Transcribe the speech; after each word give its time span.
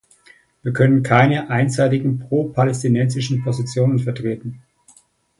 Wir 0.63 0.73
können 0.73 1.03
keine 1.03 1.51
einseitigen 1.51 2.17
propalästinensischen 2.27 3.43
Positionen 3.43 3.99
vertreten. 3.99 4.63